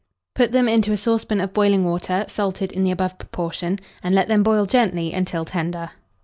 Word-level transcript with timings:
Put 0.33 0.51
them 0.51 0.67
into 0.67 0.91
a 0.91 0.97
saucepan 0.97 1.39
of 1.41 1.53
boiling 1.53 1.85
water, 1.85 2.25
salted 2.27 2.71
in 2.71 2.83
the 2.83 2.89
above 2.89 3.19
proportion, 3.19 3.77
and 4.01 4.15
let 4.15 4.27
them 4.29 4.41
boil 4.41 4.65
gently 4.65 5.13
until 5.13 5.45
tender. 5.45 5.91